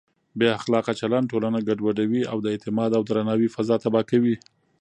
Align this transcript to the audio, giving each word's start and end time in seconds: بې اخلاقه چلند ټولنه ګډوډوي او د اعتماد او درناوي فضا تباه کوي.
بې 0.37 0.47
اخلاقه 0.59 0.93
چلند 1.01 1.29
ټولنه 1.31 1.59
ګډوډوي 1.67 2.21
او 2.31 2.37
د 2.41 2.47
اعتماد 2.53 2.91
او 2.97 3.01
درناوي 3.09 3.47
فضا 3.55 3.75
تباه 3.83 4.03
کوي. 4.11 4.35